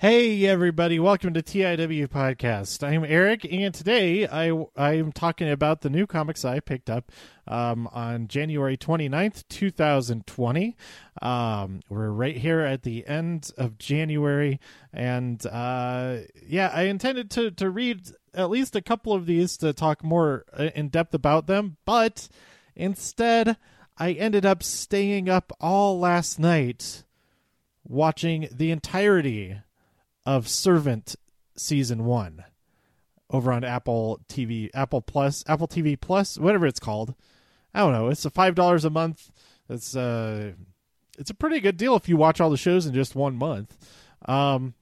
[0.00, 2.86] Hey everybody, welcome to TIW podcast.
[2.86, 7.10] I'm Eric and today I I'm talking about the new comics I picked up
[7.48, 10.76] um, on January 29th, 2020.
[11.20, 14.60] Um, we're right here at the end of January
[14.92, 18.02] and uh, yeah, I intended to to read
[18.32, 22.28] at least a couple of these to talk more uh, in depth about them, but
[22.76, 23.56] instead
[23.96, 27.02] I ended up staying up all last night
[27.82, 29.56] watching the entirety
[30.28, 31.16] of Servant
[31.56, 32.44] season one
[33.30, 37.14] over on Apple TV, Apple Plus, Apple TV Plus, whatever it's called.
[37.72, 38.08] I don't know.
[38.08, 39.30] It's a five dollars a month.
[39.70, 40.52] It's uh,
[41.18, 43.74] it's a pretty good deal if you watch all the shows in just one month.
[44.26, 44.74] Um,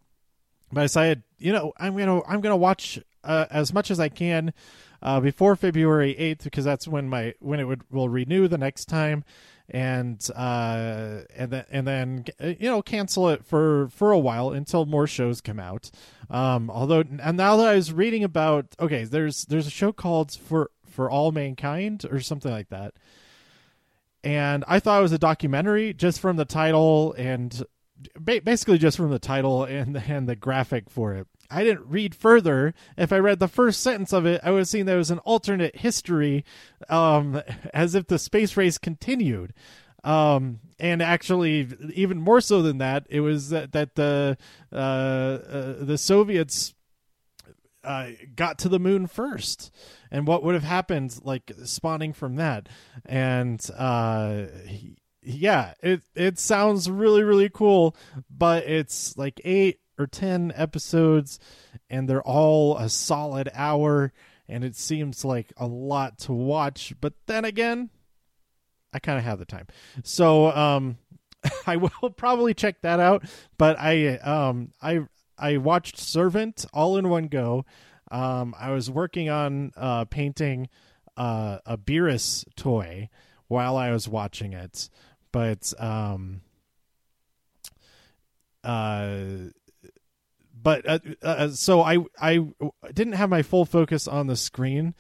[0.73, 4.09] but I decided, you know, I'm gonna I'm gonna watch uh, as much as I
[4.09, 4.53] can
[5.07, 8.87] uh, before February eighth because that's when my when it would will renew the next
[8.87, 9.25] time
[9.71, 14.85] and uh, and then and then you know cancel it for for a while until
[14.85, 15.93] more shows come out.
[16.29, 20.33] Um, although and now that I was reading about okay, there's there's a show called
[20.33, 22.95] for for all mankind or something like that,
[24.25, 27.65] and I thought it was a documentary just from the title and
[28.23, 31.29] basically just from the title and and the graphic for it.
[31.51, 32.75] I didn't read further.
[32.97, 35.19] If I read the first sentence of it, I would have seen there was an
[35.21, 36.45] alternate history,
[36.89, 37.43] um,
[37.75, 39.53] as if the space race continued.
[40.05, 44.39] Um, and actually, even more so than that, it was that, that the
[44.73, 46.75] uh, uh, the Soviets
[47.83, 49.73] uh, got to the moon first,
[50.11, 52.69] and what would have happened, like spawning from that,
[53.05, 54.45] and uh,
[55.23, 57.97] yeah, it it sounds really really cool,
[58.31, 61.39] but it's like eight or 10 episodes
[61.89, 64.13] and they're all a solid hour
[64.49, 66.95] and it seems like a lot to watch.
[67.01, 67.91] But then again
[68.93, 69.67] i kind of have the time.
[70.05, 70.99] So um
[71.67, 73.25] i will probably check that out
[73.59, 75.01] but i um i
[75.39, 77.65] i watched servant all in one go.
[78.11, 80.69] Um i was working on uh painting
[81.17, 83.09] uh a beerus toy
[83.49, 84.91] while i was watching it
[85.33, 86.41] but um
[88.65, 89.25] uh
[90.67, 92.45] but uh, uh, so I I
[92.93, 94.97] didn't have my full focus on the screen,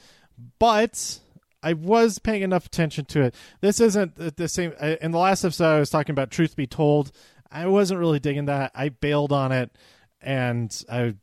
[0.60, 1.19] but
[1.60, 3.34] I was paying enough attention to it.
[3.60, 4.75] This isn't the same.
[4.81, 7.10] Uh, in the last episode, I was talking about Truth Be Told.
[7.50, 8.71] I wasn't really digging that.
[8.77, 9.77] I bailed on it,
[10.21, 11.16] and I,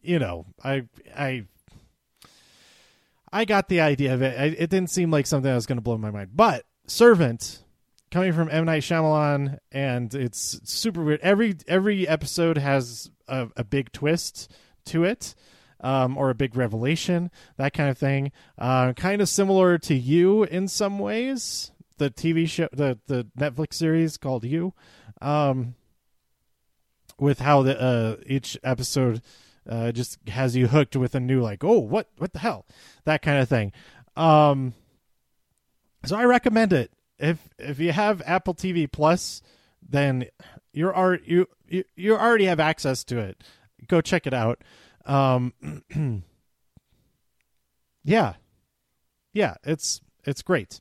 [0.00, 0.84] you know, I
[1.14, 1.44] I
[3.30, 4.40] I got the idea of it.
[4.40, 6.30] I, it didn't seem like something that was going to blow my mind.
[6.34, 7.62] But Servant,
[8.10, 11.20] coming from M Night Shyamalan, and it's super weird.
[11.20, 14.50] Every every episode has a, a big twist
[14.86, 15.34] to it.
[15.80, 18.32] Um, or a big revelation, that kind of thing.
[18.56, 21.72] Uh, kind of similar to you in some ways.
[21.98, 24.72] The TV show, the the Netflix series called You,
[25.20, 25.74] um,
[27.18, 29.20] with how the uh, each episode
[29.68, 32.64] uh, just has you hooked with a new like, oh, what what the hell,
[33.04, 33.72] that kind of thing.
[34.16, 34.72] Um,
[36.04, 39.42] so I recommend it if if you have Apple TV Plus,
[39.86, 40.26] then
[40.74, 43.42] you're already you you, you already have access to it.
[43.86, 44.62] Go check it out.
[45.06, 45.52] Um,
[48.04, 48.34] yeah,
[49.32, 50.80] yeah, it's it's great.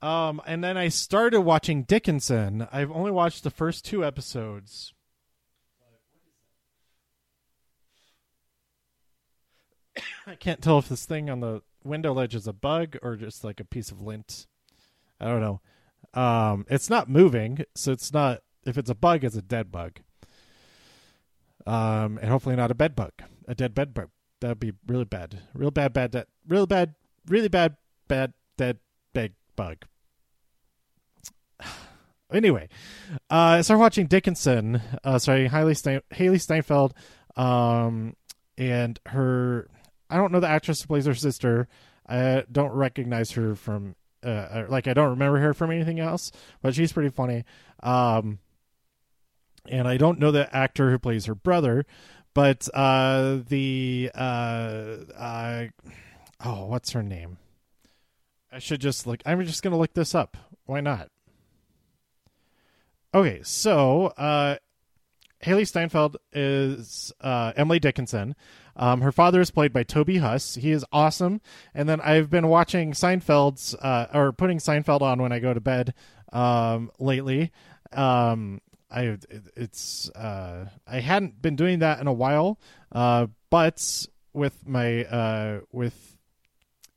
[0.00, 2.66] Um, and then I started watching Dickinson.
[2.72, 4.92] I've only watched the first two episodes.
[10.26, 13.44] I can't tell if this thing on the window ledge is a bug or just
[13.44, 14.48] like a piece of lint.
[15.20, 15.60] I don't know.
[16.20, 18.42] Um, it's not moving, so it's not.
[18.64, 19.98] If it's a bug, it's a dead bug.
[21.66, 23.12] Um, and hopefully not a bed bug,
[23.46, 24.08] a dead bed bug.
[24.40, 26.94] That'd be really bad, real bad, bad, dead, real bad,
[27.28, 27.76] really bad,
[28.08, 28.78] bad, dead,
[29.12, 29.84] big bug.
[32.32, 32.68] anyway,
[33.30, 34.82] uh, I started watching Dickinson.
[35.04, 36.94] Uh, sorry, Haley, Stein- Hailee Steinfeld,
[37.36, 38.16] um,
[38.58, 39.68] and her.
[40.10, 41.68] I don't know the actress who plays her sister.
[42.06, 43.94] I don't recognize her from
[44.24, 47.44] uh, uh, like I don't remember her from anything else, but she's pretty funny.
[47.82, 48.38] Um,
[49.68, 51.86] and I don't know the actor who plays her brother,
[52.34, 55.66] but uh, the uh, uh,
[56.44, 57.38] oh, what's her name?
[58.50, 59.22] I should just look.
[59.24, 60.36] I'm just gonna look this up.
[60.66, 61.08] Why not?
[63.14, 64.56] Okay, so uh,
[65.42, 68.34] Hailee Steinfeld is uh, Emily Dickinson.
[68.76, 70.54] Um, her father is played by Toby Huss.
[70.54, 71.40] He is awesome.
[71.74, 75.60] And then I've been watching Seinfeld's uh, or putting Seinfeld on when I go to
[75.60, 75.94] bed
[76.32, 77.52] um, lately.
[77.92, 78.60] Um,
[78.92, 79.18] I
[79.56, 82.60] it's uh, I hadn't been doing that in a while,
[82.92, 86.16] uh, but with my uh, with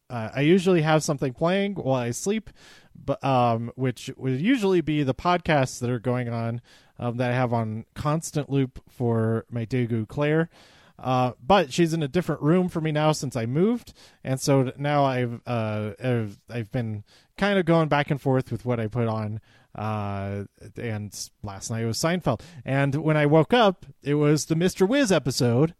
[0.10, 2.50] uh, I usually have something playing while I sleep,
[2.96, 6.62] but um, which would usually be the podcasts that are going on
[7.00, 10.50] um, that I have on constant loop for my Daegu Claire.
[10.98, 13.94] Uh, but she's in a different room for me now since I moved,
[14.24, 17.04] and so now I've uh, I've, I've been
[17.38, 19.42] kind of going back and forth with what I put on.
[19.76, 20.46] Uh,
[20.78, 24.86] and last night it was Seinfeld, and when I woke up, it was the Mister
[24.86, 25.76] Wiz episode,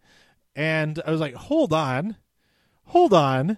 [0.56, 2.18] and I was like, "Hold on,
[2.86, 3.58] hold on."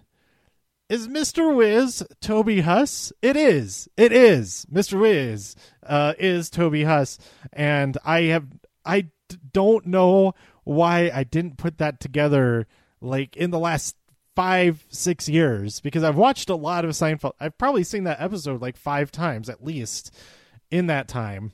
[0.89, 1.53] Is Mr.
[1.53, 3.11] Wiz Toby Huss?
[3.21, 3.89] It is.
[3.97, 4.65] It is.
[4.71, 5.01] Mr.
[5.01, 5.53] Wiz
[5.85, 7.19] uh, is Toby Huss,
[7.51, 8.47] and I have
[8.85, 9.09] I
[9.51, 12.67] don't know why I didn't put that together
[13.01, 13.95] like in the last
[14.37, 17.31] five six years because I've watched a lot of Seinfeld.
[17.39, 20.13] I've probably seen that episode like five times at least
[20.69, 21.53] in that time.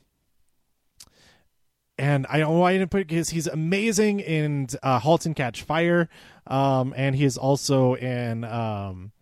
[1.96, 5.34] And I don't know why I didn't put because he's amazing in uh, *Halt and
[5.34, 6.10] Catch Fire*,
[6.46, 9.12] um, and he is also in um,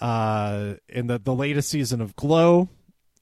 [0.00, 2.68] uh in the the latest season of Glow,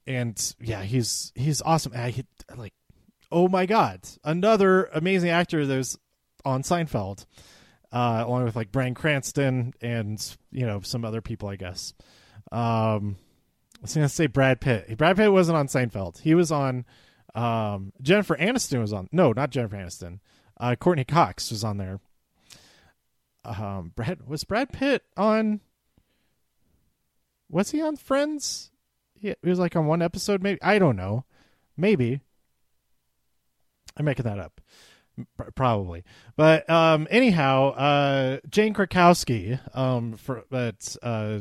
[0.07, 1.93] and yeah, he's he's awesome.
[1.95, 2.15] I
[2.57, 2.73] like,
[3.31, 5.99] oh my god, another amazing actor that's
[6.47, 7.27] on Seinfeld,
[7.93, 11.95] uh, along with like Bryan Cranston and you know some other people, I guess.
[12.51, 13.17] Um,
[13.79, 14.97] I was gonna say Brad Pitt.
[14.97, 16.21] Brad Pitt wasn't on Seinfeld.
[16.21, 16.85] He was on.
[17.35, 19.09] Um, Jennifer Aniston was on.
[19.11, 20.21] No, not Jennifer Aniston.
[20.59, 22.01] Uh, Courteney Cox was on there.
[23.45, 25.61] Um, Brad was Brad Pitt on
[27.53, 28.71] was he on Friends?
[29.15, 30.61] He, he was like on one episode, maybe.
[30.63, 31.25] I don't know.
[31.77, 32.21] Maybe.
[33.97, 34.61] I'm making that up.
[35.55, 36.05] Probably,
[36.37, 41.41] but um, anyhow, uh, Jane Krakowski, um, for that uh,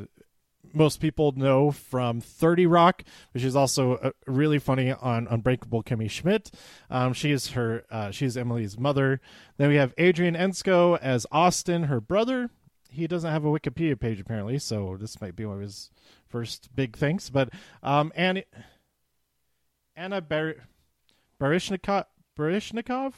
[0.74, 3.04] most people know from 30 Rock,
[3.34, 6.52] which is also uh, really funny on Unbreakable Kimmy Schmidt.
[6.90, 9.22] Um, she is her, uh, she's Emily's mother.
[9.58, 12.50] Then we have Adrian Entwistle as Austin, her brother.
[12.90, 15.92] He doesn't have a Wikipedia page apparently, so this might be one of his
[16.28, 17.30] first big things.
[17.30, 17.50] But
[17.82, 18.46] um, Annie,
[19.96, 20.56] Anna Bar-
[21.40, 22.06] Baryshnikov,
[22.38, 23.14] Baryshnikov,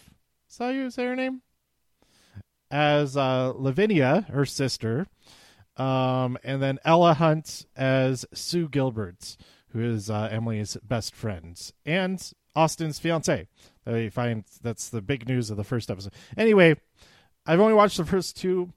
[0.58, 1.42] that you say her name?
[2.70, 5.08] As uh, Lavinia, her sister,
[5.78, 9.38] um, and then Ella Hunt as Sue Gilberts,
[9.70, 13.48] who is uh, Emily's best friend and Austin's fiance.
[13.86, 16.14] I find that's the big news of the first episode.
[16.38, 16.76] Anyway,
[17.46, 18.72] I've only watched the first two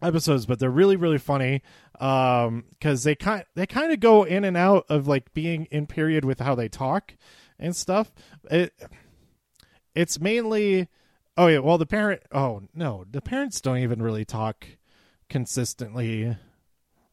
[0.00, 2.64] episodes, but they're really really funny because um,
[3.04, 6.40] they kind they kind of go in and out of like being in period with
[6.40, 7.14] how they talk
[7.58, 8.12] and stuff.
[8.50, 8.72] It
[9.94, 10.88] it's mainly
[11.36, 14.66] oh yeah well the parent oh no the parents don't even really talk
[15.28, 16.36] consistently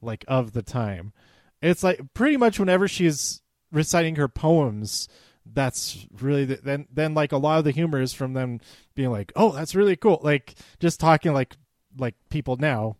[0.01, 1.13] like of the time.
[1.61, 3.41] It's like pretty much whenever she's
[3.71, 5.07] reciting her poems
[5.51, 8.59] that's really the, then then like a lot of the humor is from them
[8.95, 10.19] being like oh that's really cool.
[10.21, 11.55] Like just talking like
[11.97, 12.97] like people now.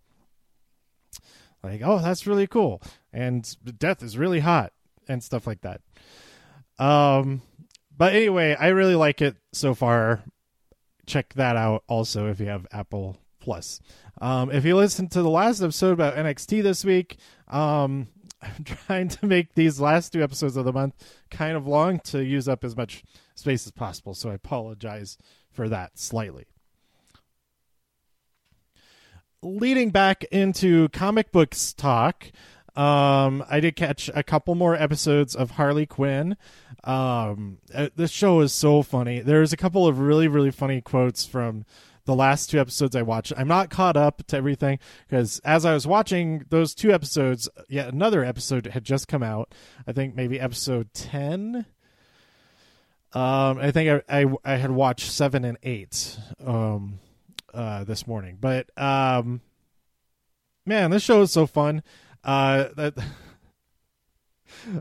[1.63, 2.81] Like oh that's really cool.
[3.13, 4.73] And death is really hot
[5.07, 5.81] and stuff like that.
[6.79, 7.41] Um
[7.99, 10.23] but anyway i really like it so far.
[11.05, 13.79] Check that out also if you have apple plus.
[14.19, 17.17] Um if you listened to the last episode about nxt this week
[17.47, 18.07] um
[18.41, 20.95] i'm trying to make these last two episodes of the month
[21.29, 23.03] kind of long to use up as much
[23.35, 25.17] space as possible so i apologize
[25.51, 26.45] for that slightly.
[29.41, 32.31] Leading back into comic books talk,
[32.79, 36.37] um, I did catch a couple more episodes of Harley Quinn.
[36.83, 39.19] Um, uh, this show is so funny.
[39.19, 41.65] There's a couple of really, really funny quotes from
[42.05, 43.33] the last two episodes I watched.
[43.37, 47.91] I'm not caught up to everything because as I was watching those two episodes, yet
[47.93, 49.53] another episode had just come out.
[49.85, 51.65] I think maybe episode 10.
[53.11, 56.17] Um, I think I, I, I had watched seven and eight.
[56.43, 56.99] Um,
[57.53, 58.37] uh, this morning.
[58.39, 59.41] But um,
[60.65, 61.83] man, this show is so fun.
[62.23, 62.93] Uh, that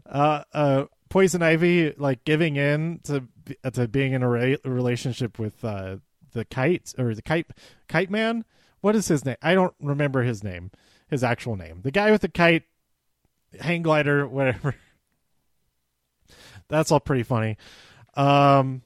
[0.06, 3.24] uh, uh, Poison Ivy like giving in to
[3.72, 5.96] to being in a re- relationship with uh,
[6.32, 7.46] the kite or the kite
[7.88, 8.44] kite man.
[8.80, 9.36] What is his name?
[9.42, 10.70] I don't remember his name,
[11.08, 11.80] his actual name.
[11.82, 12.64] The guy with the kite,
[13.60, 14.74] hang glider, whatever.
[16.68, 17.56] That's all pretty funny.
[18.14, 18.82] Um,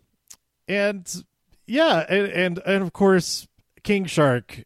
[0.69, 1.25] and
[1.67, 3.49] yeah, and, and and of course
[3.83, 4.65] King Shark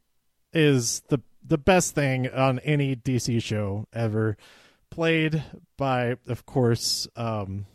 [0.53, 4.37] is the the best thing on any DC show ever.
[4.91, 5.43] Played
[5.77, 7.67] by, of course, um,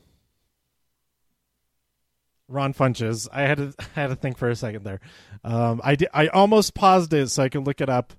[2.48, 3.28] Ron Funches.
[3.32, 5.00] I had to I had to think for a second there.
[5.44, 8.13] Um, I did, I almost paused it so I could look it up,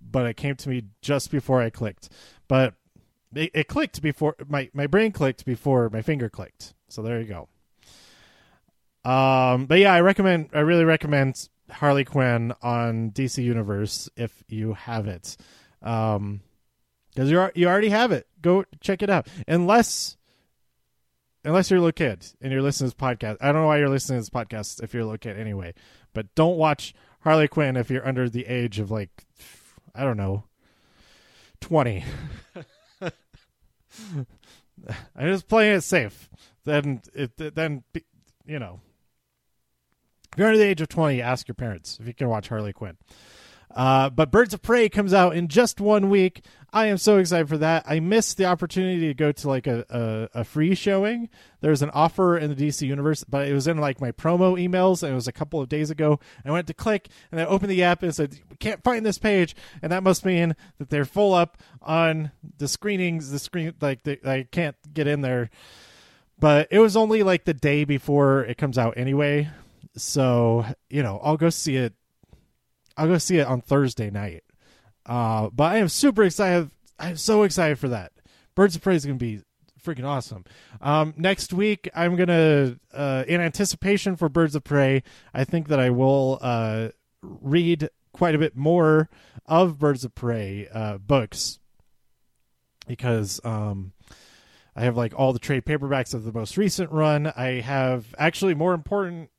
[0.00, 2.08] but it came to me just before I clicked.
[2.48, 2.74] But
[3.34, 6.74] it, it clicked before my my brain clicked before my finger clicked.
[6.88, 7.48] So there you go.
[9.08, 10.50] Um, but yeah, I recommend.
[10.52, 15.36] I really recommend Harley Quinn on DC Universe if you have it.
[15.82, 16.40] Um,
[17.14, 18.26] because you you already have it.
[18.42, 19.26] Go check it out.
[19.48, 20.16] Unless
[21.46, 23.38] unless you're a little kid and you're listening to this podcast.
[23.40, 25.74] I don't know why you're listening to this podcast if you're a little kid anyway,
[26.12, 29.24] but don't watch Harley Quinn if you're under the age of like,
[29.94, 30.44] I don't know,
[31.60, 32.04] 20.
[33.00, 34.26] I'm
[35.22, 36.28] just playing it safe.
[36.64, 37.84] Then, it, then,
[38.44, 38.80] you know,
[40.36, 42.74] if you're under the age of 20, ask your parents if you can watch Harley
[42.74, 42.98] Quinn.
[43.74, 46.44] Uh, but Birds of Prey comes out in just one week.
[46.74, 47.84] I am so excited for that.
[47.88, 51.30] I missed the opportunity to go to like a, a, a free showing.
[51.62, 55.02] There's an offer in the DC universe, but it was in like my promo emails,
[55.02, 56.20] and it was a couple of days ago.
[56.44, 59.16] I went to click, and I opened the app and said, "We can't find this
[59.16, 63.30] page," and that must mean that they're full up on the screenings.
[63.30, 65.48] The screen like I can't get in there.
[66.38, 69.48] But it was only like the day before it comes out anyway,
[69.96, 71.94] so you know I'll go see it.
[72.96, 74.42] I'll go see it on Thursday night.
[75.04, 76.70] Uh, but I am super excited.
[76.98, 78.12] I'm so excited for that.
[78.54, 79.42] Birds of Prey is going to be
[79.82, 80.44] freaking awesome.
[80.80, 85.78] Um, next week, I'm to, uh, in anticipation for Birds of Prey, I think that
[85.78, 86.88] I will uh,
[87.22, 89.08] read quite a bit more
[89.44, 91.60] of Birds of Prey uh, books
[92.88, 93.92] because um,
[94.74, 97.26] I have like all the trade paperbacks of the most recent run.
[97.26, 99.30] I have actually more important.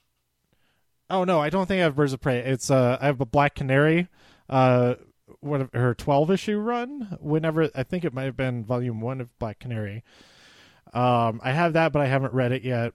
[1.10, 2.40] Oh no, I don't think I have Birds of Prey.
[2.40, 4.10] It's uh, I have a Black Canary
[4.50, 4.96] uh,
[5.40, 9.22] one of her 12 issue run whenever i think it might have been volume one
[9.22, 10.04] of black canary.
[10.94, 12.94] Um i have that but i haven't read it yet.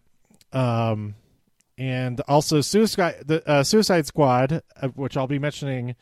[0.53, 1.15] Um
[1.79, 5.95] and also suicide the uh, suicide squad uh, which i'll be mentioning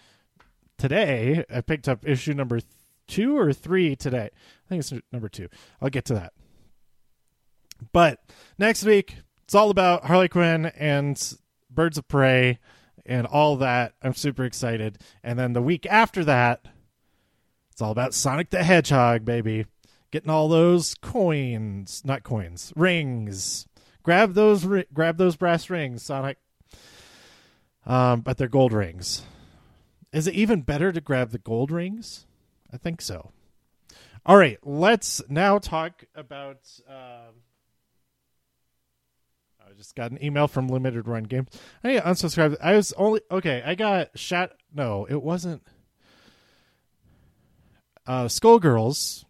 [0.79, 2.61] today i picked up issue number
[3.07, 4.31] two or three today.
[4.31, 5.49] I think it's number two.
[5.83, 6.33] I'll get to that.
[7.93, 8.21] But
[8.57, 11.21] next week it's all about harley quinn and
[11.71, 12.59] birds of prey
[13.07, 13.95] and all that.
[14.03, 14.99] I'm super excited.
[15.23, 16.67] And then the week after that,
[17.73, 19.67] it's all about Sonic the Hedgehog, baby.
[20.11, 23.67] Getting all those coins, not coins, rings.
[24.03, 26.39] Grab those, grab those brass rings, Sonic.
[27.87, 29.23] Um, but they're gold rings.
[30.13, 32.27] Is it even better to grab the gold rings?
[32.73, 33.31] I think so.
[34.27, 36.59] All right, let's now talk about.
[36.89, 37.35] Um,
[39.81, 41.49] just got an email from Limited Run Games.
[41.83, 42.55] I need to unsubscribe.
[42.63, 43.63] I was only okay.
[43.65, 44.53] I got shot.
[44.75, 45.63] No, it wasn't.
[48.07, 49.25] Uh, Skullgirls.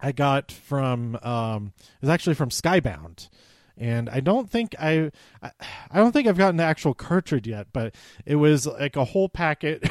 [0.00, 3.28] I got from um, it was actually from Skybound,
[3.76, 5.10] and I don't think I,
[5.42, 5.50] I,
[5.90, 9.28] I don't think I've gotten the actual cartridge yet, but it was like a whole
[9.28, 9.86] packet.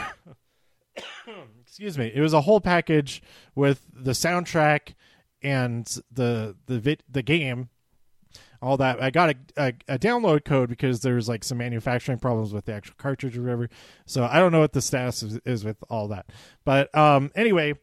[1.61, 2.11] excuse me.
[2.15, 3.21] It was a whole package
[3.55, 4.93] with the soundtrack
[5.41, 7.69] and the the the game
[8.61, 9.01] all that.
[9.01, 12.73] I got a, a, a, download code because there's like some manufacturing problems with the
[12.73, 13.69] actual cartridge or whatever.
[14.05, 16.27] So I don't know what the status is, is with all that.
[16.65, 17.75] But um, anyway,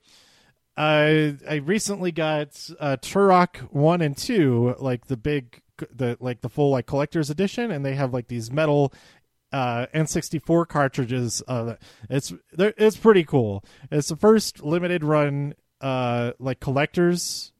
[0.76, 6.49] I I recently got uh, Turok one and two, like the big the like the
[6.49, 8.92] full like collector's edition, and they have like these metal
[9.52, 11.42] uh, N64 cartridges.
[11.49, 11.75] Uh,
[12.11, 13.64] it's it's pretty cool.
[13.90, 17.52] It's the first limited run uh, like collector's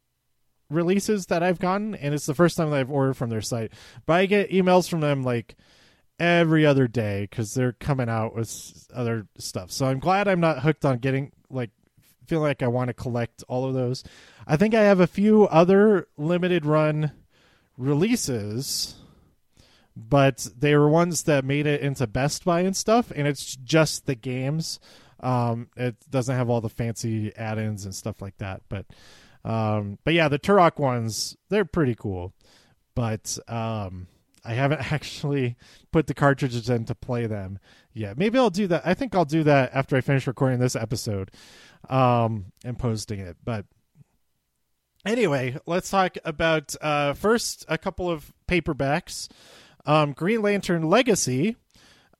[0.71, 3.73] releases that I've gotten, and it's the first time that I've ordered from their site.
[4.05, 5.57] But I get emails from them like
[6.19, 9.71] every other day because they're coming out with other stuff.
[9.71, 11.71] So I'm glad I'm not hooked on getting like
[12.27, 14.03] feel like I want to collect all of those.
[14.47, 17.13] I think I have a few other limited run
[17.77, 18.97] releases,
[19.97, 24.07] but they were ones that made it into Best Buy and stuff, and it's just
[24.07, 24.81] the games.
[25.21, 28.87] Um, it doesn't have all the fancy add-ins and stuff like that, but
[29.47, 32.35] um, but yeah, the Turok ones, they're pretty cool.
[32.97, 34.09] But um,
[34.45, 35.57] I haven't actually
[35.93, 37.61] put the cartridges in to play them
[37.93, 38.19] yet.
[38.19, 38.83] Maybe I'll do that.
[38.85, 41.31] I think I'll do that after I finish recording this episode
[41.89, 43.37] um, and posting it.
[43.45, 43.67] But
[45.05, 49.29] anyway, let's talk about uh, first a couple of paperbacks.
[49.85, 51.55] Um, Green Lantern Legacy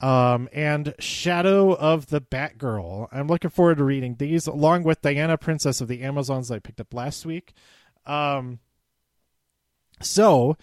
[0.01, 3.09] um, and Shadow of the Batgirl.
[3.13, 6.81] I'm looking forward to reading these along with Diana, Princess of the Amazons, I picked
[6.81, 7.55] up last week.
[8.05, 8.61] Um,
[10.03, 10.57] so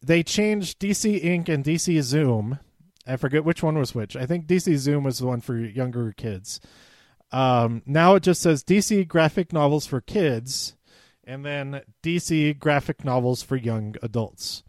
[0.00, 2.60] they changed DC Ink and DC Zoom.
[3.06, 4.16] I forget which one was which.
[4.16, 6.60] I think DC Zoom was the one for younger kids.
[7.32, 10.76] Um, now it just says DC graphic novels for kids,
[11.24, 14.62] and then DC graphic novels for young adults.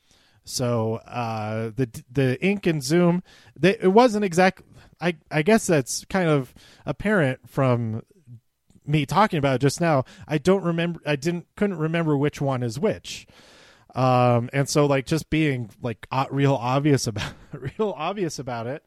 [0.49, 3.21] So uh, the the ink and zoom,
[3.57, 4.63] they, it wasn't exact.
[4.99, 6.55] I I guess that's kind of
[6.87, 8.01] apparent from
[8.83, 10.05] me talking about it just now.
[10.27, 11.01] I don't remember.
[11.05, 13.27] I didn't couldn't remember which one is which.
[13.93, 18.83] Um, and so like just being like real obvious about real obvious about it.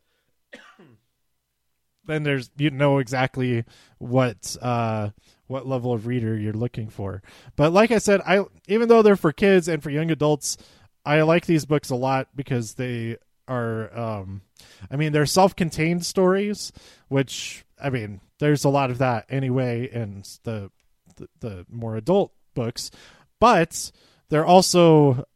[2.06, 3.64] then there's you know exactly
[3.98, 5.10] what uh
[5.46, 7.22] what level of reader you're looking for.
[7.54, 10.56] But like I said, I even though they're for kids and for young adults,
[11.04, 13.16] I like these books a lot because they
[13.48, 14.42] are um
[14.90, 16.72] I mean they're self-contained stories,
[17.08, 20.70] which I mean there's a lot of that anyway in the
[21.16, 22.90] the, the more adult books,
[23.40, 23.90] but
[24.28, 25.26] they're also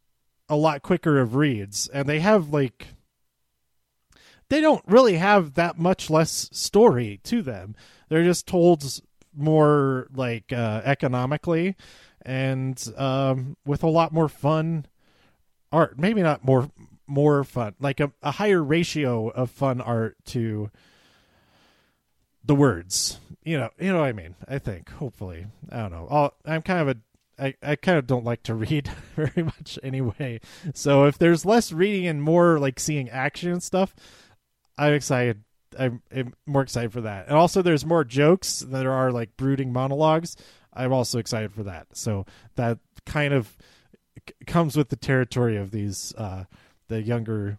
[0.49, 2.88] a lot quicker of reads and they have like
[4.49, 7.75] they don't really have that much less story to them.
[8.08, 8.85] They're just told
[9.35, 11.75] more like uh, economically
[12.23, 14.87] and um, with a lot more fun
[15.76, 15.99] art.
[15.99, 16.71] Maybe not more
[17.06, 20.71] more fun, like a, a higher ratio of fun art to
[22.45, 23.21] the words.
[23.45, 24.35] You know, you know what I mean.
[24.49, 26.09] I think hopefully I don't know.
[26.11, 26.97] I'll, I'm kind of a
[27.38, 30.40] I, I kind of don't like to read very much anyway.
[30.75, 33.95] So if there's less reading and more like seeing action and stuff,
[34.78, 35.42] I'm excited.
[35.78, 37.26] I'm, I'm, more excited for that.
[37.26, 40.37] And also, there's more jokes there are like brooding monologues.
[40.73, 41.88] I'm also excited for that.
[41.92, 43.56] So that kind of
[44.47, 46.45] comes with the territory of these uh,
[46.88, 47.59] the younger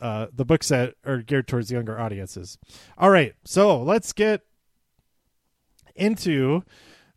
[0.00, 2.58] uh, the books that are geared towards younger audiences.
[2.96, 4.42] All right, so let's get
[5.96, 6.62] into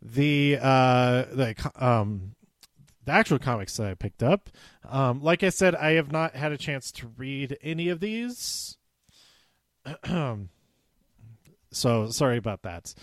[0.02, 2.36] the uh, the um,
[3.06, 4.50] the actual comics that I picked up.
[4.88, 8.78] Um, like I said, I have not had a chance to read any of these.
[11.72, 12.94] so sorry about that,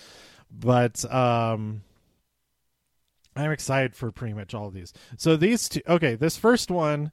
[0.51, 1.83] but um,
[3.39, 4.93] I'm excited for pretty much all of these.
[5.17, 7.13] So these two, okay, this first one.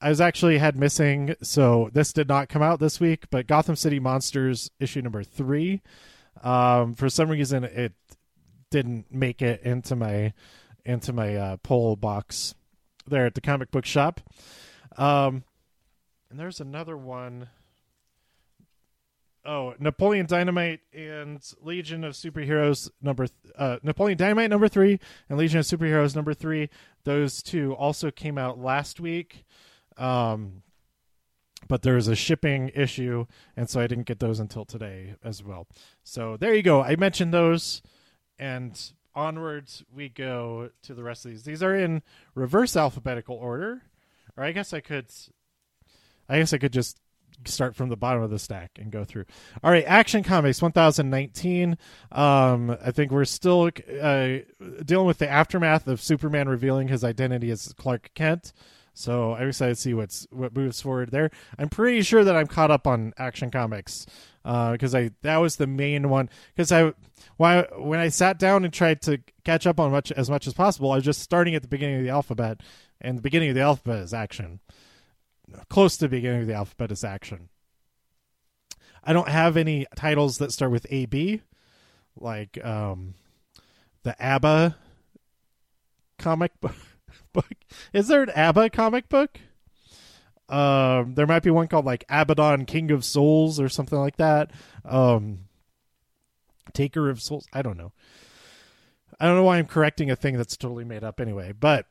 [0.00, 3.24] I was actually had missing, so this did not come out this week.
[3.30, 5.82] But Gotham City Monsters issue number three,
[6.42, 7.94] um, for some reason it
[8.70, 10.32] didn't make it into my
[10.84, 12.54] into my uh, poll box
[13.06, 14.20] there at the comic book shop.
[14.96, 15.42] Um,
[16.30, 17.48] and there's another one
[19.48, 25.38] oh Napoleon Dynamite and Legion of Superheroes number th- uh, Napoleon Dynamite number three and
[25.38, 26.68] Legion of Superheroes number three.
[27.04, 29.46] Those two also came out last week,
[29.96, 30.62] um,
[31.66, 33.24] but there was a shipping issue,
[33.56, 35.66] and so I didn't get those until today as well.
[36.04, 36.82] So there you go.
[36.82, 37.80] I mentioned those,
[38.38, 38.78] and
[39.14, 41.44] onwards we go to the rest of these.
[41.44, 42.02] These are in
[42.34, 43.82] reverse alphabetical order,
[44.36, 45.06] or I guess I could.
[46.30, 47.00] I guess I could just
[47.44, 49.24] start from the bottom of the stack and go through.
[49.62, 51.78] All right, Action Comics 1019.
[52.12, 53.70] Um, I think we're still
[54.00, 54.28] uh,
[54.84, 58.52] dealing with the aftermath of Superman revealing his identity as Clark Kent.
[58.94, 61.30] So I'm excited to see what's what moves forward there.
[61.56, 64.06] I'm pretty sure that I'm caught up on Action Comics
[64.42, 66.28] because uh, I that was the main one.
[66.56, 66.92] Because I
[67.38, 70.54] I when I sat down and tried to catch up on much as much as
[70.54, 72.60] possible, I was just starting at the beginning of the alphabet,
[73.00, 74.58] and the beginning of the alphabet is action
[75.68, 77.48] close to the beginning of the alphabet is action.
[79.04, 81.42] I don't have any titles that start with AB,
[82.16, 83.14] like um,
[84.02, 84.76] the ABBA
[86.18, 87.52] comic book.
[87.92, 89.40] Is there an ABBA comic book?
[90.48, 94.50] Um, there might be one called like Abaddon, King of Souls, or something like that.
[94.84, 95.40] Um,
[96.72, 97.46] Taker of Souls.
[97.52, 97.92] I don't know.
[99.20, 101.52] I don't know why I'm correcting a thing that's totally made up anyway.
[101.58, 101.86] But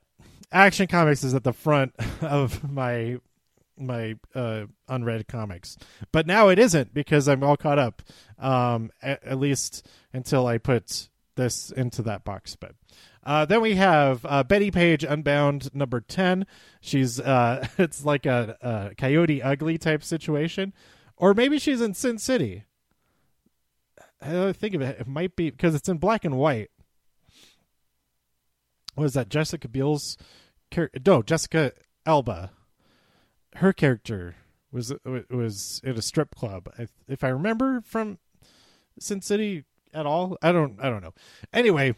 [0.52, 3.17] Action Comics is at the front of my
[3.80, 5.78] my uh, unread comics.
[6.12, 8.02] But now it isn't because I'm all caught up.
[8.40, 12.56] Um, at, at, least until I put this into that box.
[12.56, 12.74] But
[13.24, 16.46] uh, then we have uh, Bettie Page Unbound number ten.
[16.82, 20.74] She's uh, it's like a, a, Coyote Ugly type situation,
[21.16, 22.66] or maybe she's in Sin City.
[24.22, 25.00] I think of it.
[25.00, 26.70] It might be because it's in black and white.
[28.96, 29.30] What is that?
[29.30, 30.18] Jessica Biel's?
[31.06, 31.72] No, Jessica
[32.06, 32.52] Alba
[33.58, 34.36] her character
[34.72, 34.93] was
[35.30, 36.70] was at a strip club.
[37.08, 38.20] If I remember from
[39.00, 41.13] Sin City at all, I don't I don't know.
[41.52, 41.96] Anyway,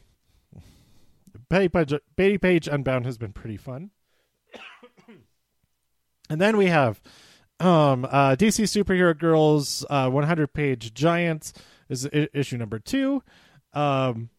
[1.50, 3.91] Bettie Page, Bettie Page Unbound has been pretty fun.
[6.30, 7.02] and then we have
[7.60, 11.54] um, uh, DC Superhero Girls uh, 100 page Giants
[11.89, 13.22] is issue number two.
[13.74, 14.30] Um,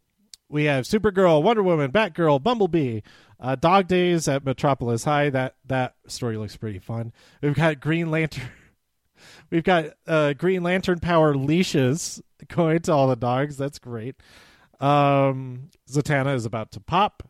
[0.50, 3.00] we have Supergirl, Wonder Woman, Batgirl, Bumblebee,
[3.38, 5.30] uh, Dog Days at Metropolis High.
[5.30, 7.12] That that story looks pretty fun.
[7.40, 8.48] We've got Green Lantern.
[9.50, 13.56] We've got uh, Green Lantern power leashes going to all the dogs.
[13.56, 14.16] That's great.
[14.80, 17.22] Um, Zatanna is about to pop,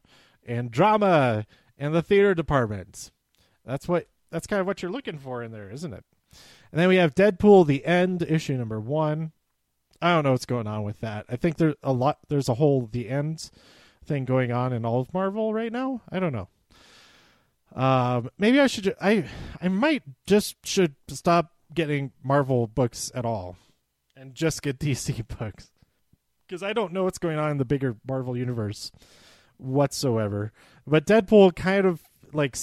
[0.46, 1.46] and drama
[1.78, 3.10] and the theater department.
[3.64, 4.08] That's what.
[4.30, 6.04] That's kind of what you're looking for in there, isn't it?
[6.70, 9.32] And then we have Deadpool: The End, issue number one.
[10.02, 11.26] I don't know what's going on with that.
[11.28, 12.18] I think there's a lot.
[12.28, 13.50] There's a whole the end
[14.04, 16.02] thing going on in all of Marvel right now.
[16.10, 16.48] I don't know.
[17.74, 18.94] Um, maybe I should.
[19.00, 19.26] I
[19.60, 23.56] I might just should stop getting Marvel books at all,
[24.16, 25.70] and just get DC books
[26.46, 28.90] because I don't know what's going on in the bigger Marvel universe
[29.58, 30.52] whatsoever.
[30.86, 32.56] But Deadpool kind of like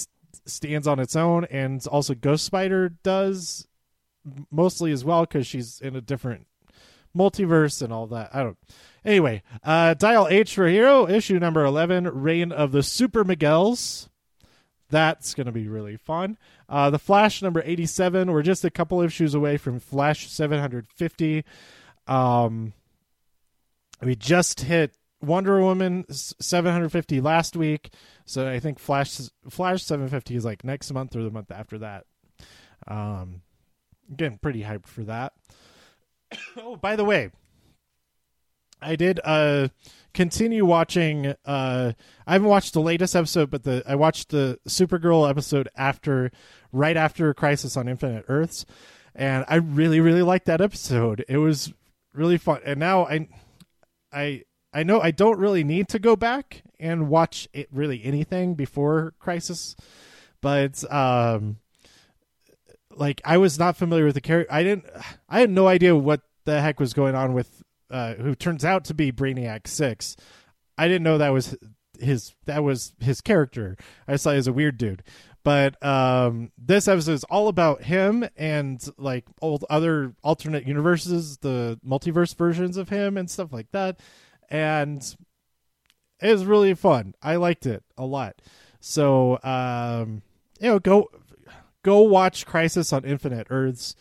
[0.44, 3.66] stands on its own, and also Ghost Spider does
[4.50, 6.46] mostly as well because she's in a different
[7.16, 8.30] multiverse and all that.
[8.32, 8.58] I don't.
[9.04, 14.08] Anyway, uh, Dial H for Hero, issue number 11, Reign of the Super Miguels.
[14.90, 16.38] That's going to be really fun.
[16.68, 21.44] Uh, the Flash number 87, we're just a couple issues away from Flash 750.
[22.06, 22.72] Um,
[24.02, 27.92] we just hit Wonder Woman 750 last week,
[28.24, 32.04] so I think Flash Flash 750 is like next month or the month after that.
[32.86, 33.42] Um,
[34.14, 35.32] getting pretty hyped for that.
[36.56, 37.30] oh, by the way,
[38.80, 39.68] I did uh
[40.14, 41.92] continue watching uh
[42.26, 46.30] I haven't watched the latest episode but the I watched the Supergirl episode after
[46.72, 48.64] right after Crisis on Infinite Earths
[49.14, 51.24] and I really really liked that episode.
[51.28, 51.72] It was
[52.14, 52.60] really fun.
[52.64, 53.28] And now I
[54.12, 58.54] I I know I don't really need to go back and watch it really anything
[58.54, 59.76] before Crisis
[60.40, 61.58] but um
[62.98, 64.52] like I was not familiar with the character.
[64.52, 64.86] I didn't
[65.28, 68.84] I had no idea what the heck was going on with uh, who turns out
[68.86, 70.16] to be Brainiac Six.
[70.76, 71.56] I didn't know that was
[71.98, 73.76] his that was his character.
[74.06, 75.02] I saw he was a weird dude.
[75.44, 81.78] But um, this episode is all about him and like old other alternate universes, the
[81.86, 84.00] multiverse versions of him and stuff like that.
[84.50, 85.02] And
[86.20, 87.14] it was really fun.
[87.22, 88.42] I liked it a lot.
[88.80, 90.22] So um,
[90.60, 91.08] you know, go
[91.82, 93.94] go watch Crisis on Infinite Earths.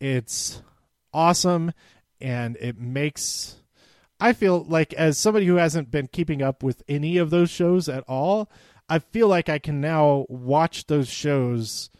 [0.00, 0.62] It's
[1.12, 1.72] awesome
[2.20, 3.56] and it makes
[4.20, 7.88] I feel like as somebody who hasn't been keeping up with any of those shows
[7.88, 8.50] at all,
[8.88, 11.90] I feel like I can now watch those shows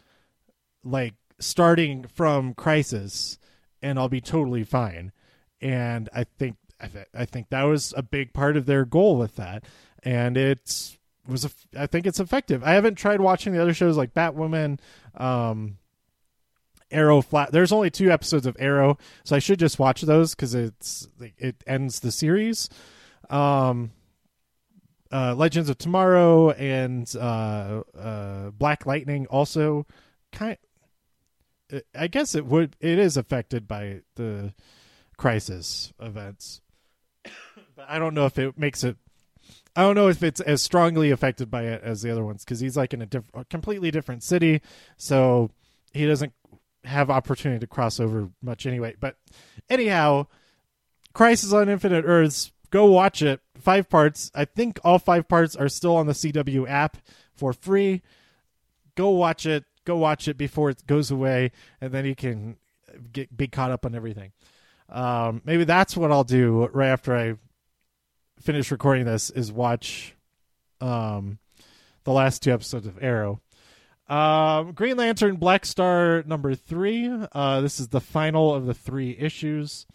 [0.83, 3.39] like starting from Crisis
[3.81, 5.13] and I'll be totally fine.
[5.61, 9.17] And I think I, th- I think that was a big part of their goal
[9.17, 9.63] with that
[10.03, 10.97] and it's
[11.29, 12.63] was a, I think it's effective.
[12.63, 14.79] I haven't tried watching the other shows like Batwoman
[15.15, 15.77] um
[16.91, 17.51] Arrow flat.
[17.51, 21.63] There's only two episodes of Arrow, so I should just watch those because it's it
[21.67, 22.69] ends the series.
[23.29, 23.91] Um,
[25.11, 29.85] uh, Legends of Tomorrow and uh, uh, Black Lightning also
[30.31, 30.57] kind.
[31.93, 32.75] I guess it would.
[32.79, 34.53] It is affected by the
[35.17, 36.61] crisis events,
[37.23, 38.97] but I don't know if it makes it.
[39.75, 42.59] I don't know if it's as strongly affected by it as the other ones because
[42.59, 44.61] he's like in a, diff- a completely different city,
[44.97, 45.51] so
[45.93, 46.33] he doesn't
[46.83, 48.95] have opportunity to cross over much anyway.
[48.99, 49.15] But
[49.69, 50.27] anyhow,
[51.13, 53.41] Crisis on Infinite Earths, go watch it.
[53.59, 54.31] Five parts.
[54.33, 56.97] I think all five parts are still on the CW app
[57.33, 58.01] for free.
[58.95, 59.65] Go watch it.
[59.85, 62.57] Go watch it before it goes away, and then you can
[63.11, 64.31] get be caught up on everything.
[64.89, 67.35] Um, maybe that's what I'll do right after I
[68.41, 69.29] finish recording this.
[69.29, 70.15] Is watch
[70.81, 71.39] um,
[72.03, 73.41] the last two episodes of Arrow
[74.09, 77.09] um, Green Lantern Black Star number three.
[77.31, 79.85] Uh, this is the final of the three issues.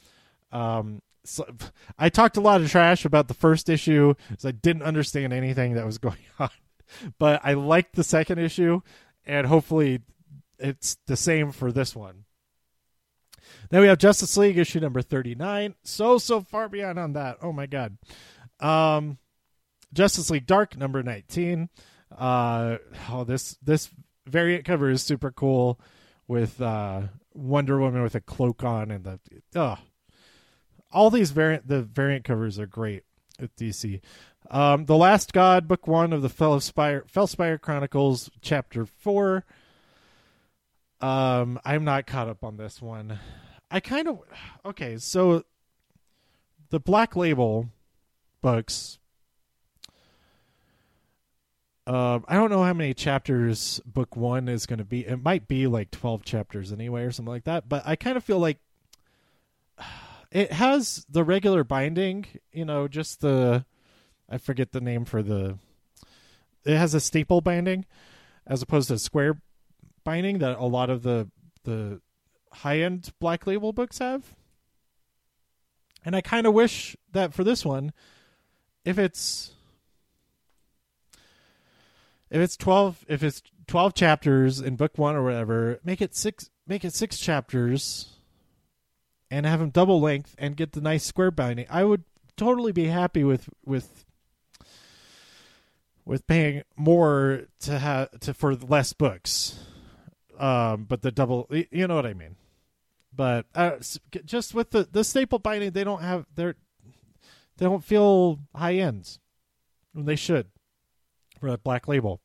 [0.52, 1.44] Um, so
[1.98, 5.74] I talked a lot of trash about the first issue because I didn't understand anything
[5.74, 6.50] that was going on,
[7.18, 8.80] but I liked the second issue,
[9.26, 10.02] and hopefully
[10.60, 12.23] it's the same for this one.
[13.74, 15.74] Then we have Justice League issue number 39.
[15.82, 17.38] So, so far beyond on that.
[17.42, 17.98] Oh my God.
[18.60, 19.18] Um,
[19.92, 21.68] Justice League Dark number 19.
[22.16, 22.76] Uh,
[23.10, 23.90] oh, this, this
[24.28, 25.80] variant cover is super cool
[26.28, 27.00] with uh,
[27.34, 29.18] Wonder Woman with a cloak on and the
[29.56, 29.78] oh,
[30.92, 33.02] all these variant the variant covers are great
[33.40, 34.00] at DC.
[34.52, 39.44] Um, the Last God, book one of the Fellspyre Fellspyre Chronicles, chapter four.
[41.00, 43.18] Um, I'm not caught up on this one.
[43.70, 44.20] I kind of
[44.64, 44.98] okay.
[44.98, 45.44] So
[46.70, 47.68] the Black Label
[48.40, 48.98] books
[51.86, 55.06] uh, I don't know how many chapters book one is going to be.
[55.06, 57.68] It might be like 12 chapters anyway or something like that.
[57.68, 58.58] But I kind of feel like
[60.30, 63.66] it has the regular binding, you know, just the,
[64.30, 65.58] I forget the name for the,
[66.64, 67.84] it has a staple binding
[68.46, 69.38] as opposed to square
[70.04, 71.28] binding that a lot of the,
[71.64, 72.00] the
[72.54, 74.34] high end black label books have.
[76.04, 77.92] And I kind of wish that for this one,
[78.84, 79.52] if it's
[82.30, 86.50] if it's 12 if it's 12 chapters in book 1 or whatever make it 6
[86.66, 88.08] make it 6 chapters
[89.30, 92.04] and have them double length and get the nice square binding i would
[92.36, 94.04] totally be happy with with
[96.04, 99.58] with paying more to have to for less books
[100.38, 102.36] um but the double you know what i mean
[103.14, 103.76] but uh,
[104.24, 106.56] just with the the staple binding, they don't have they're
[107.56, 109.20] they don't feel high ends
[109.94, 110.48] they should
[111.40, 112.20] for that black label.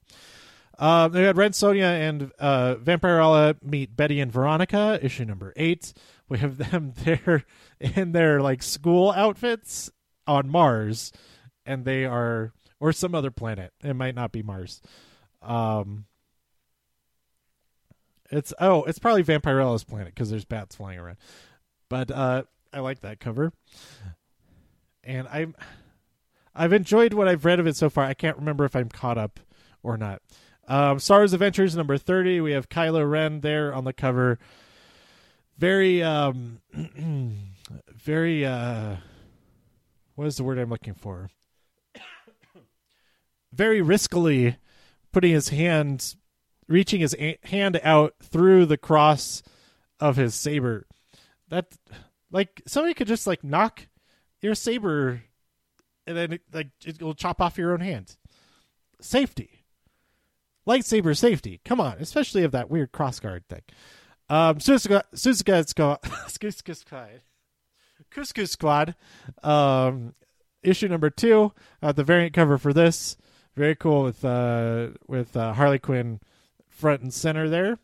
[0.77, 5.93] Uh, they had Red Sonja and uh, Vampirella meet Betty and Veronica, issue number eight.
[6.29, 7.43] We have them there
[7.79, 9.91] in their like school outfits
[10.25, 11.11] on Mars,
[11.65, 13.73] and they are or some other planet.
[13.83, 14.81] It might not be Mars.
[15.41, 16.05] Um,
[18.31, 21.17] it's oh, it's probably Vampirella's planet because there's bats flying around.
[21.89, 23.51] But uh, I like that cover,
[25.03, 25.55] and I'm
[26.55, 28.05] I've enjoyed what I've read of it so far.
[28.05, 29.39] I can't remember if I'm caught up
[29.81, 30.21] or not.
[30.67, 32.41] Um, Star Wars Adventures number thirty.
[32.41, 34.37] We have Kylo Ren there on the cover.
[35.57, 36.61] Very um,
[37.95, 38.97] very uh,
[40.15, 41.29] what is the word I'm looking for?
[43.53, 44.57] very riskily
[45.11, 46.15] putting his hand
[46.69, 49.43] reaching his hand out through the cross
[49.99, 50.85] of his saber.
[51.49, 51.75] That
[52.31, 53.87] like somebody could just like knock
[54.39, 55.23] your saber
[56.07, 58.15] and then it, like it will chop off your own hand.
[59.01, 59.65] Safety.
[60.67, 61.59] Lightsaber safety.
[61.65, 63.63] Come on, especially of that weird crossguard thing.
[64.29, 66.01] Um Suzuka Suzuka Squad
[68.11, 68.95] Couscous Squad.
[69.43, 70.13] Um
[70.61, 71.51] issue number two.
[71.81, 73.17] Uh, the variant cover for this.
[73.55, 76.19] Very cool with uh with uh, Harley Quinn
[76.79, 77.77] front and center there.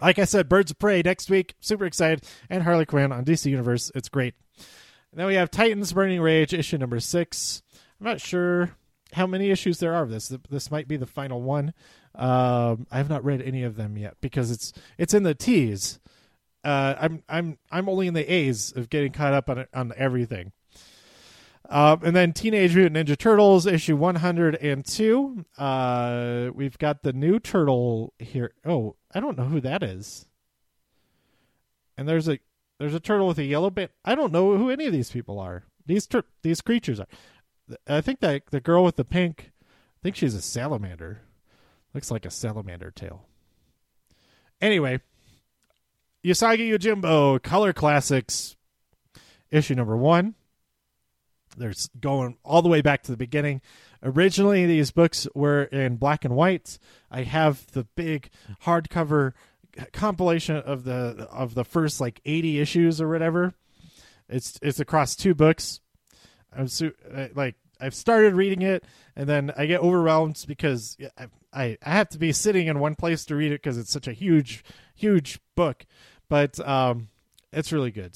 [0.00, 1.54] Like I said, Birds of Prey next week.
[1.60, 2.24] Super excited.
[2.48, 3.90] And Harley Quinn on DC Universe.
[3.94, 4.34] It's great.
[5.10, 7.62] And then we have Titans Burning Rage, issue number six.
[8.00, 8.76] I'm not sure
[9.12, 10.32] how many issues there are of this.
[10.48, 11.74] This might be the final one.
[12.14, 15.98] Um, I have not read any of them yet because it's it's in the T's.
[16.62, 20.52] Uh, I'm I'm I'm only in the A's of getting caught up on on everything.
[21.70, 25.44] Uh, and then Teenage Mutant Ninja Turtles issue 102.
[25.56, 28.52] Uh, we've got the new turtle here.
[28.66, 30.26] Oh, I don't know who that is.
[31.96, 32.40] And there's a
[32.80, 33.92] there's a turtle with a yellow bit.
[34.04, 35.62] I don't know who any of these people are.
[35.86, 37.06] These tur- these creatures are.
[37.86, 39.52] I think that the girl with the pink.
[39.62, 41.20] I think she's a salamander.
[41.94, 43.26] Looks like a salamander tail.
[44.60, 45.00] Anyway,
[46.24, 48.56] Usagi Yojimbo Color Classics
[49.50, 50.34] issue number one.
[51.56, 53.60] There's going all the way back to the beginning.
[54.02, 56.78] Originally, these books were in black and white.
[57.10, 58.30] I have the big
[58.64, 59.32] hardcover
[59.92, 63.54] compilation of the of the first like 80 issues or whatever.
[64.28, 65.80] It's it's across two books.
[66.56, 66.94] I'm su-
[67.34, 68.84] like I've started reading it
[69.16, 72.94] and then I get overwhelmed because I, I I have to be sitting in one
[72.94, 75.84] place to read it because it's such a huge huge book.
[76.28, 77.08] But um,
[77.52, 78.12] it's really good.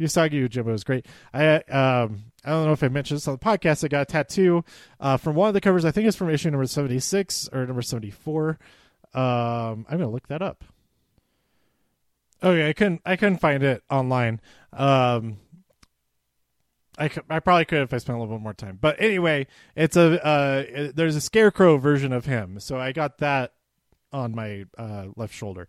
[0.00, 1.06] Usagi Yojimbo is great.
[1.32, 3.84] I um I don't know if I mentioned this on the podcast.
[3.84, 4.64] I got a tattoo
[5.00, 5.84] uh, from one of the covers.
[5.84, 8.58] I think it's from issue number seventy six or number seventy four.
[9.12, 10.64] Um, I'm gonna look that up.
[12.42, 14.40] Okay, I couldn't I couldn't find it online.
[14.72, 15.36] Um,
[16.98, 18.78] I, I probably could if I spent a little bit more time.
[18.80, 23.52] But anyway, it's a uh, there's a scarecrow version of him, so I got that
[24.10, 25.68] on my uh, left shoulder.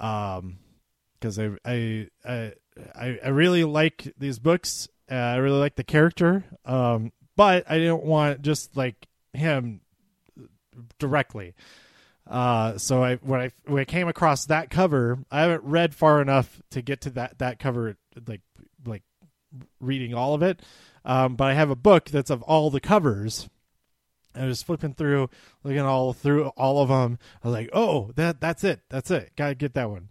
[0.00, 0.58] Um,
[1.20, 2.08] because I I
[2.94, 4.88] I I really like these books.
[5.10, 6.44] Uh, I really like the character.
[6.64, 9.80] Um, but I didn't want just like him
[10.98, 11.54] directly.
[12.26, 16.22] Uh, so I when I when I came across that cover, I haven't read far
[16.22, 18.40] enough to get to that that cover like
[18.86, 19.02] like
[19.80, 20.62] reading all of it.
[21.04, 23.48] Um, but I have a book that's of all the covers.
[24.34, 25.28] I was flipping through,
[25.62, 27.18] looking all through all of them.
[27.42, 28.80] I was like, "Oh, that that's it.
[28.88, 29.32] That's it.
[29.36, 30.08] Got to get that one."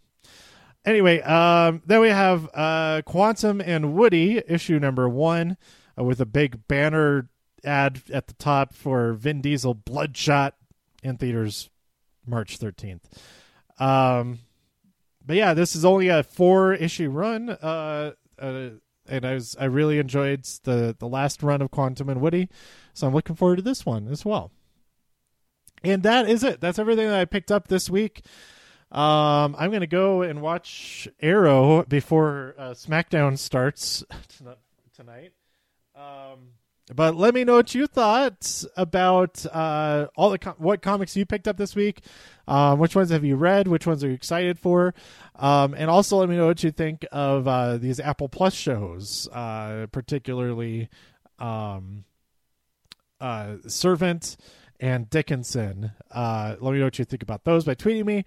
[0.86, 5.58] Anyway, um, then we have uh, Quantum and Woody issue number one
[5.98, 7.30] uh, with a big banner
[7.64, 10.56] ad at the top for Vin Diesel Bloodshot
[11.02, 11.70] in theaters
[12.26, 13.04] March 13th.
[13.80, 14.40] Um,
[15.26, 17.50] but yeah, this is only a four issue run.
[17.50, 18.70] Uh, uh,
[19.08, 22.50] and I was I really enjoyed the the last run of Quantum and Woody,
[22.94, 24.52] so I'm looking forward to this one as well.
[25.84, 26.62] And that is it.
[26.62, 28.24] That's everything that I picked up this week.
[28.94, 34.04] Um, I'm gonna go and watch Arrow before uh, SmackDown starts
[34.96, 35.34] tonight.
[35.96, 36.50] Um,
[36.94, 41.26] but let me know what you thought about uh, all the com- what comics you
[41.26, 42.02] picked up this week.
[42.48, 43.68] Um, which ones have you read?
[43.68, 44.94] Which ones are you excited for?
[45.38, 49.28] Um, and also let me know what you think of uh, these Apple Plus shows,
[49.32, 50.90] uh, particularly
[51.40, 52.04] um,
[53.20, 54.38] uh, Servant
[54.80, 55.94] and Dickinson.
[56.12, 58.26] Uh, let me know what you think about those by tweeting me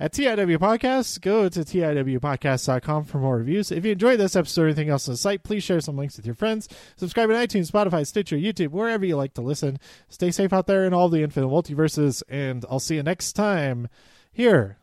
[0.00, 1.20] at TIW Podcasts.
[1.20, 3.70] Go to TIWpodcast.com for more reviews.
[3.70, 6.16] If you enjoyed this episode or anything else on the site, please share some links
[6.16, 6.68] with your friends.
[6.96, 9.78] Subscribe on iTunes, Spotify, Stitcher, YouTube, wherever you like to listen.
[10.08, 13.88] Stay safe out there in all the infinite multiverses, and I'll see you next time
[14.32, 14.78] here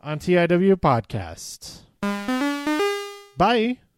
[0.00, 1.82] on TIW Podcast.
[3.36, 3.91] Bye.